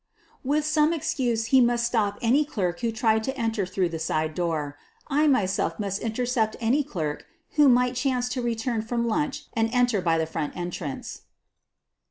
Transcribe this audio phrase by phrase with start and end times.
[0.43, 4.33] With some excuse he must stop any clerk who tried to enter through the side
[4.33, 4.75] door—
[5.21, 9.69] I myself must inter cept any clerk who might chance to return from lunch and
[9.71, 11.21] enter by the front entrance.